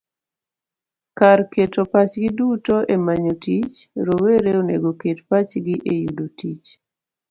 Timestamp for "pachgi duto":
1.91-2.75